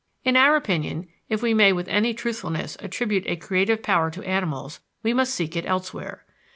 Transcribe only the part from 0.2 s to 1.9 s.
In our opinion, if we may with